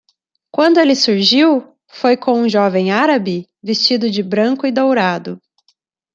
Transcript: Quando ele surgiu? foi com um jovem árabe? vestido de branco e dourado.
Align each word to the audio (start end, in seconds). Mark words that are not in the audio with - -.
Quando 0.49 0.79
ele 0.79 0.95
surgiu? 0.95 1.77
foi 1.87 2.17
com 2.17 2.31
um 2.33 2.49
jovem 2.49 2.89
árabe? 2.89 3.47
vestido 3.61 4.09
de 4.09 4.23
branco 4.23 4.65
e 4.65 4.71
dourado. 4.71 5.39